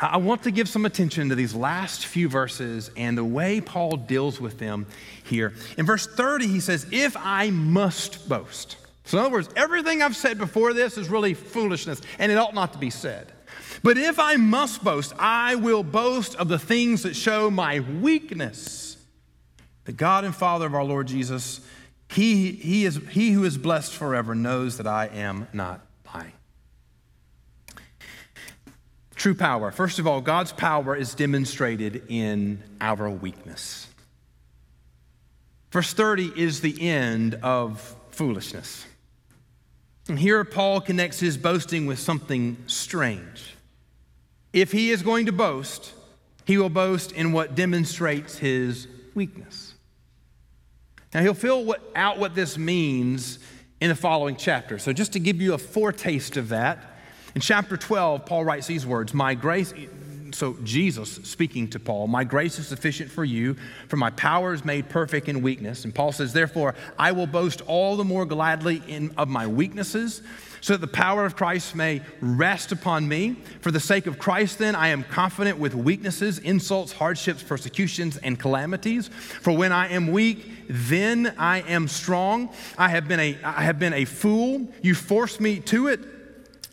[0.00, 3.96] I want to give some attention to these last few verses and the way Paul
[3.96, 4.86] deals with them
[5.24, 5.52] here.
[5.76, 8.76] In verse 30, he says, If I must boast.
[9.08, 12.52] So, in other words, everything I've said before this is really foolishness and it ought
[12.52, 13.32] not to be said.
[13.82, 18.98] But if I must boast, I will boast of the things that show my weakness.
[19.86, 21.62] The God and Father of our Lord Jesus,
[22.10, 25.80] he, he, is, he who is blessed forever, knows that I am not
[26.14, 26.32] lying.
[29.14, 29.70] True power.
[29.70, 33.86] First of all, God's power is demonstrated in our weakness.
[35.70, 38.84] Verse 30 is the end of foolishness.
[40.08, 43.54] And here Paul connects his boasting with something strange.
[44.52, 45.92] If he is going to boast,
[46.46, 49.74] he will boast in what demonstrates his weakness.
[51.12, 53.38] Now, he'll fill what, out what this means
[53.80, 54.78] in the following chapter.
[54.78, 56.98] So, just to give you a foretaste of that,
[57.34, 59.72] in chapter 12, Paul writes these words My grace,
[60.38, 63.56] so Jesus speaking to Paul, my grace is sufficient for you,
[63.88, 65.84] for my power is made perfect in weakness.
[65.84, 70.22] And Paul says, Therefore, I will boast all the more gladly in, of my weaknesses,
[70.60, 73.36] so that the power of Christ may rest upon me.
[73.60, 78.38] For the sake of Christ, then, I am confident with weaknesses, insults, hardships, persecutions, and
[78.38, 79.08] calamities.
[79.08, 82.50] For when I am weak, then I am strong.
[82.76, 84.68] I have been a, I have been a fool.
[84.82, 86.17] You forced me to it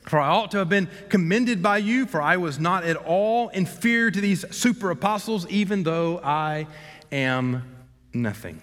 [0.05, 3.49] for I ought to have been commended by you, for I was not at all
[3.49, 6.67] inferior to these super apostles, even though I
[7.11, 7.63] am
[8.13, 8.61] nothing.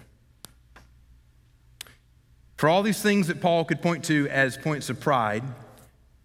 [2.55, 5.43] For all these things that Paul could point to as points of pride,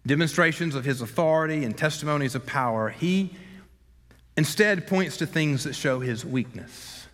[0.05, 3.35] demonstrations of his authority and testimonies of power, he
[4.37, 7.07] instead points to things that show his weakness.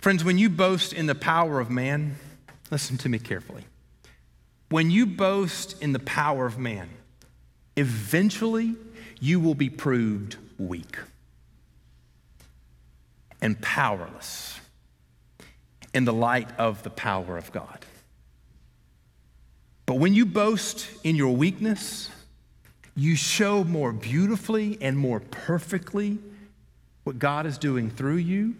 [0.00, 2.16] Friends, when you boast in the power of man,
[2.70, 3.64] listen to me carefully.
[4.74, 6.88] When you boast in the power of man,
[7.76, 8.74] eventually
[9.20, 10.98] you will be proved weak
[13.40, 14.58] and powerless
[15.94, 17.86] in the light of the power of God.
[19.86, 22.10] But when you boast in your weakness,
[22.96, 26.18] you show more beautifully and more perfectly
[27.04, 28.56] what God is doing through you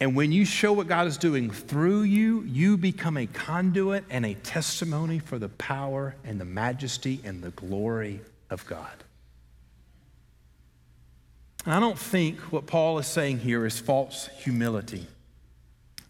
[0.00, 4.26] and when you show what God is doing through you, you become a conduit and
[4.26, 8.20] a testimony for the power and the majesty and the glory
[8.50, 9.04] of God.
[11.64, 15.06] And I don't think what Paul is saying here is false humility.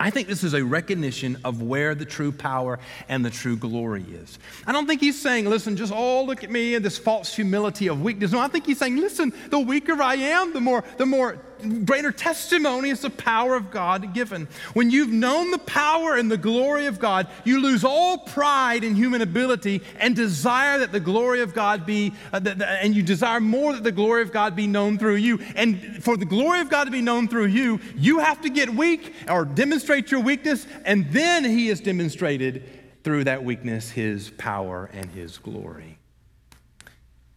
[0.00, 4.02] I think this is a recognition of where the true power and the true glory
[4.02, 4.38] is.
[4.66, 7.86] I don't think he's saying, listen, just oh, look at me and this false humility
[7.86, 8.32] of weakness.
[8.32, 12.12] No, I think he's saying, listen, the weaker I am, the more, the more greater
[12.12, 14.48] testimony is the power of God given.
[14.72, 18.94] When you've known the power and the glory of God, you lose all pride in
[18.94, 23.02] human ability and desire that the glory of God be, uh, th- th- and you
[23.02, 25.40] desire more that the glory of God be known through you.
[25.56, 28.70] And for the glory of God to be known through you, you have to get
[28.70, 32.68] weak or demonstrate your weakness, and then He is demonstrated
[33.02, 35.98] through that weakness His power and His glory.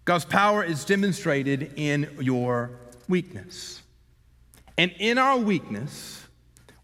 [0.06, 2.72] God's power is demonstrated in your
[3.10, 3.82] weakness.
[4.78, 6.26] And in our weakness,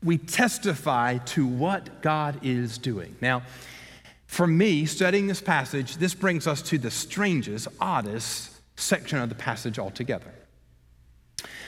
[0.04, 3.16] we testify to what God is doing.
[3.22, 3.44] Now,
[4.26, 9.36] for me, studying this passage, this brings us to the strangest, oddest section of the
[9.36, 10.34] passage altogether.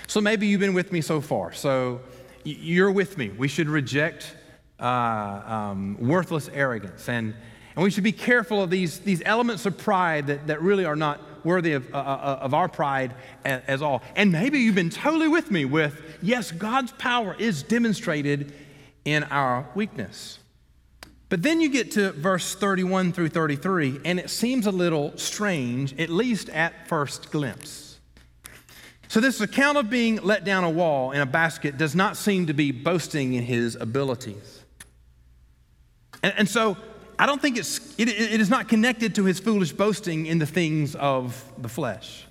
[0.08, 1.54] So maybe you've been with me so far.
[1.54, 2.02] So
[2.44, 3.30] you're with me.
[3.30, 4.36] We should reject
[4.80, 7.34] uh, um, worthless arrogance and
[7.76, 10.96] And we should be careful of these, these elements of pride that, that really are
[10.96, 13.14] not worthy of, uh, uh of our pride
[13.46, 14.02] as, as all.
[14.16, 18.54] And maybe you've been totally with me with, yes, God's power is demonstrated
[19.06, 20.40] in our weakness.
[21.30, 25.98] But then you get to verse 31 through 33, and it seems a little strange,
[26.00, 27.98] at least at first glimpse.
[29.08, 32.48] So, this account of being let down a wall in a basket does not seem
[32.48, 34.64] to be boasting in his abilities.
[36.22, 36.78] And, and so,
[37.18, 40.46] I don't think it's, it, it is not connected to his foolish boasting in the
[40.46, 42.26] things of the flesh.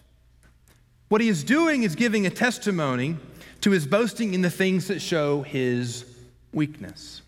[1.08, 3.16] What he is doing is giving a testimony
[3.62, 6.04] to his boasting in the things that show his
[6.52, 7.22] weakness.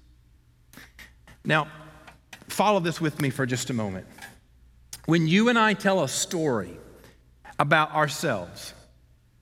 [1.45, 1.69] Now,
[2.49, 4.07] follow this with me for just a moment.
[5.07, 6.77] When you and I tell a story
[7.59, 8.75] about ourselves,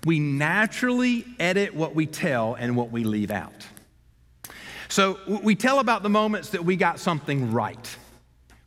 [0.04, 3.66] we naturally edit what we tell and what we leave out.
[4.88, 7.96] So we tell about the moments that we got something right.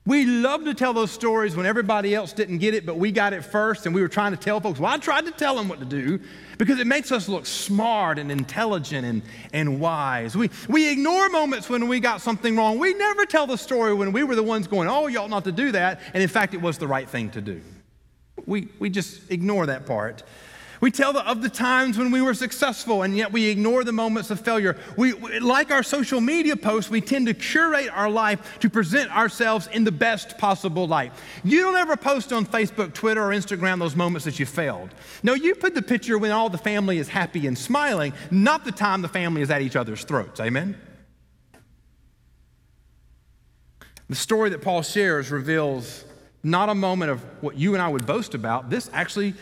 [0.07, 3.33] We love to tell those stories when everybody else didn't get it, but we got
[3.33, 4.79] it first and we were trying to tell folks.
[4.79, 6.21] Well, I tried to tell them what to do
[6.57, 10.33] because it makes us look smart and intelligent and, and wise.
[10.33, 12.79] We, we ignore moments when we got something wrong.
[12.79, 15.43] We never tell the story when we were the ones going, oh, you ought not
[15.43, 15.99] to do that.
[16.13, 17.59] And in fact, it was the right thing to do.
[18.45, 20.23] We, we just ignore that part.
[20.79, 23.91] We tell the, of the times when we were successful, and yet we ignore the
[23.91, 24.77] moments of failure.
[24.95, 29.67] We, like our social media posts, we tend to curate our life to present ourselves
[29.67, 31.11] in the best possible light.
[31.43, 34.89] You don't ever post on Facebook, Twitter, or Instagram those moments that you failed.
[35.23, 38.71] No, you put the picture when all the family is happy and smiling, not the
[38.71, 40.39] time the family is at each other's throats.
[40.39, 40.77] Amen?
[44.09, 46.05] The story that Paul shares reveals
[46.43, 48.69] not a moment of what you and I would boast about.
[48.69, 49.33] This actually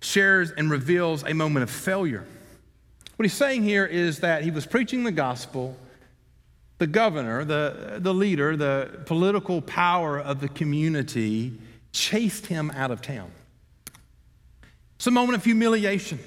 [0.00, 2.24] shares and reveals a moment of failure.
[3.16, 5.76] What he's saying here is that he was preaching the gospel.
[6.78, 11.58] The governor, the, the leader, the political power of the community
[11.92, 13.32] chased him out of town.
[14.96, 16.20] It's a moment of humiliation.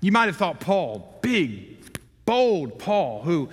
[0.00, 1.78] You might have thought Paul, big,
[2.26, 3.48] bold Paul, who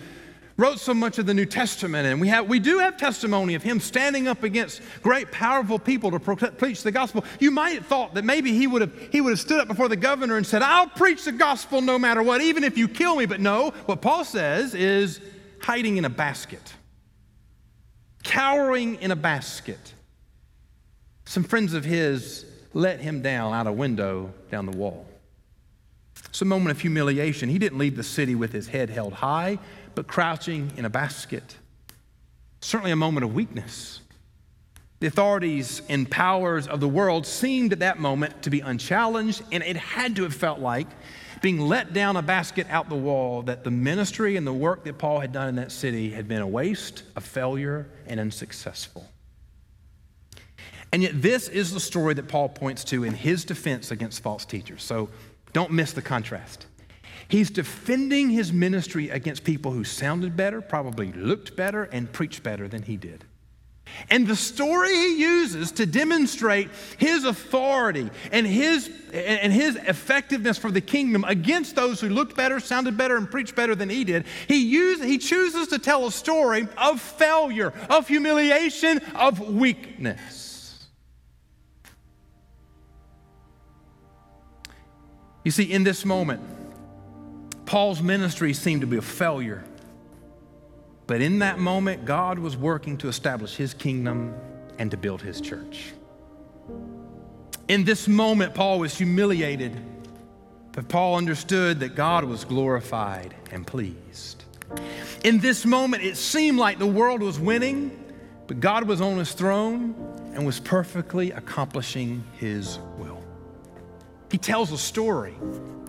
[0.58, 3.64] wrote so much of the New Testament, and we, have, we do have testimony of
[3.64, 7.26] him standing up against great, powerful people to preach the gospel.
[7.40, 9.90] You might have thought that maybe he would have, he would have stood up before
[9.90, 13.18] the governor and said, I'll preach the gospel no matter what, even if you kill
[13.18, 13.26] me.
[13.26, 15.20] But no, what Paul says is
[15.62, 16.74] hiding in a basket,
[18.24, 19.94] cowering in a basket.
[21.26, 25.06] Some friends of his let him down out a window down the wall.
[26.36, 27.48] It's a moment of humiliation.
[27.48, 29.58] He didn't leave the city with his head held high
[29.96, 31.56] but crouching in a basket.
[32.60, 34.02] Certainly a moment of weakness.
[35.00, 39.64] The authorities and powers of the world seemed at that moment to be unchallenged, and
[39.64, 40.88] it had to have felt like
[41.42, 44.98] being let down a basket out the wall that the ministry and the work that
[44.98, 49.10] Paul had done in that city had been a waste, a failure, and unsuccessful.
[50.92, 54.44] And yet, this is the story that Paul points to in his defense against false
[54.44, 54.84] teachers.
[54.84, 55.10] So
[55.56, 56.66] don't miss the contrast.
[57.30, 62.68] He's defending his ministry against people who sounded better, probably looked better, and preached better
[62.68, 63.24] than he did.
[64.10, 70.72] And the story he uses to demonstrate his authority and his, and his effectiveness for
[70.72, 74.26] the kingdom against those who looked better, sounded better, and preached better than he did,
[74.50, 80.45] he, use, he chooses to tell a story of failure, of humiliation, of weakness.
[85.46, 86.42] You see, in this moment,
[87.66, 89.64] Paul's ministry seemed to be a failure.
[91.08, 94.34] But in that moment, God was working to establish his kingdom
[94.80, 95.94] and to build his church.
[97.68, 99.80] In this moment, Paul was humiliated,
[100.72, 104.44] but Paul understood that God was glorified and pleased.
[105.24, 107.92] In this moment, it seemed like the world was winning,
[108.48, 109.94] but God was on his throne
[110.34, 113.15] and was perfectly accomplishing his will.
[114.32, 115.36] He tells a story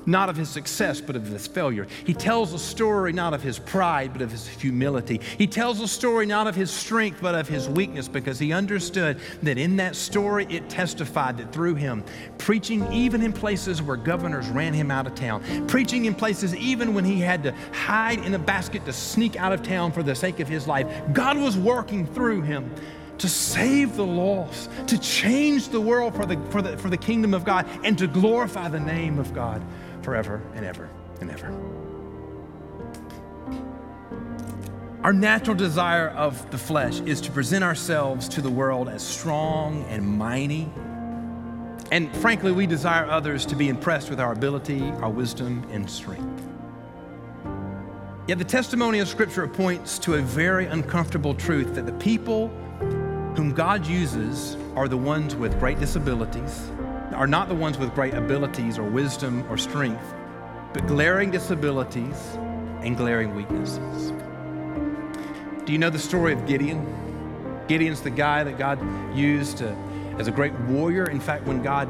[0.07, 1.87] not of his success, but of his failure.
[2.05, 5.21] He tells a story not of his pride, but of his humility.
[5.37, 9.19] He tells a story not of his strength, but of his weakness, because he understood
[9.43, 12.05] that in that story it testified that through him,
[12.39, 16.95] preaching even in places where governors ran him out of town, preaching in places even
[16.95, 20.15] when he had to hide in a basket to sneak out of town for the
[20.15, 22.71] sake of his life, God was working through him
[23.19, 27.35] to save the lost, to change the world for the, for, the, for the kingdom
[27.35, 29.63] of God, and to glorify the name of God
[30.03, 30.89] forever and ever
[31.21, 31.53] and ever.
[35.03, 39.85] Our natural desire of the flesh is to present ourselves to the world as strong
[39.85, 40.69] and mighty.
[41.93, 46.43] And frankly, we desire others to be impressed with our ability, our wisdom, and strength.
[48.27, 52.51] Yet the testimony of Scripture points to a very uncomfortable truth that the people
[53.37, 56.71] whom God uses are the ones with great disabilities,
[57.13, 60.15] are not the ones with great abilities or wisdom or strength,
[60.73, 62.17] but glaring disabilities
[62.83, 64.13] and glaring weaknesses.
[65.67, 67.65] Do you know the story of Gideon?
[67.69, 68.79] Gideon's the guy that God
[69.15, 69.77] used to,
[70.19, 71.11] as a great warrior.
[71.11, 71.89] In fact, when God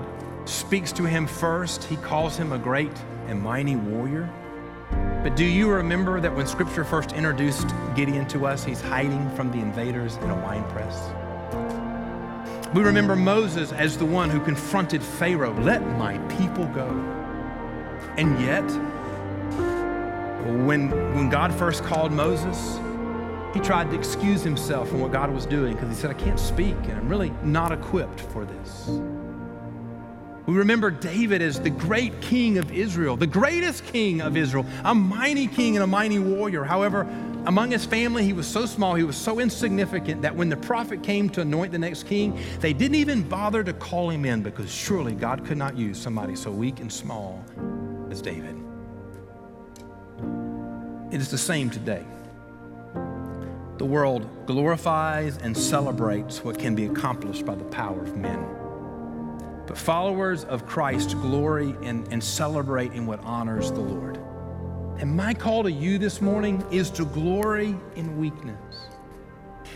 [0.48, 2.90] speaks to him first, he calls him a great
[3.28, 4.28] and mighty warrior.
[5.22, 9.52] But do you remember that when Scripture first introduced Gideon to us, he's hiding from
[9.52, 11.10] the invaders in a wine press?
[12.76, 16.86] We remember Moses as the one who confronted Pharaoh, let my people go.
[18.18, 18.70] And yet,
[20.66, 22.78] when, when God first called Moses,
[23.54, 26.38] he tried to excuse himself from what God was doing because he said, I can't
[26.38, 28.88] speak and I'm really not equipped for this.
[30.44, 34.94] We remember David as the great king of Israel, the greatest king of Israel, a
[34.94, 36.62] mighty king and a mighty warrior.
[36.62, 37.06] However,
[37.46, 41.02] among his family, he was so small, he was so insignificant that when the prophet
[41.02, 44.70] came to anoint the next king, they didn't even bother to call him in because
[44.70, 47.44] surely God could not use somebody so weak and small
[48.10, 48.56] as David.
[51.12, 52.04] It is the same today.
[53.78, 58.44] The world glorifies and celebrates what can be accomplished by the power of men.
[59.66, 64.18] But followers of Christ glory and, and celebrate in what honors the Lord.
[64.98, 68.88] And my call to you this morning is to glory in weakness.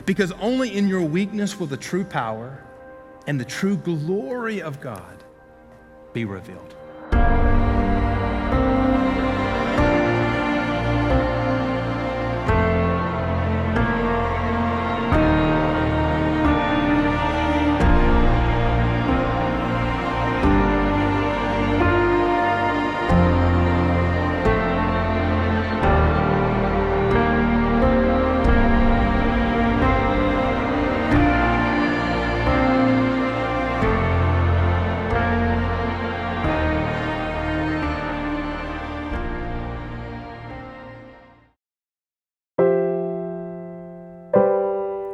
[0.07, 2.65] Because only in your weakness will the true power
[3.27, 5.23] and the true glory of God
[6.15, 6.75] be revealed.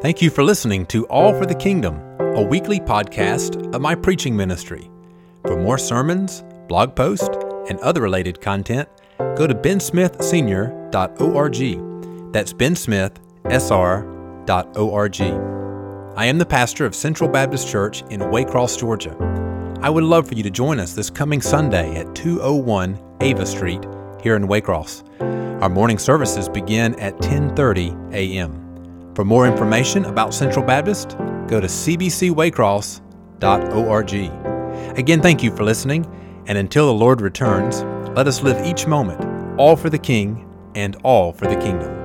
[0.07, 4.37] Thank you for listening to All for the Kingdom, a weekly podcast of my preaching
[4.37, 4.89] ministry.
[5.43, 7.37] For more sermons, blog posts,
[7.69, 8.89] and other related content,
[9.19, 12.33] go to bensmithsenior.org.
[12.33, 15.21] That's bensmithsr.org.
[16.17, 19.17] I am the pastor of Central Baptist Church in Waycross, Georgia.
[19.83, 23.85] I would love for you to join us this coming Sunday at 201 Ava Street
[24.23, 25.03] here in Waycross.
[25.61, 28.66] Our morning services begin at 10:30 a.m.
[29.17, 31.17] For more information about Central Baptist,
[31.49, 34.13] go to cbcwaycross.org.
[34.99, 36.05] Again, thank you for listening,
[36.47, 37.83] and until the Lord returns,
[38.15, 41.96] let us live each moment all for the King and all for the kingdom.